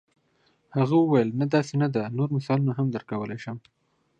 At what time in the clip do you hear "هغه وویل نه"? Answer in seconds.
0.77-1.45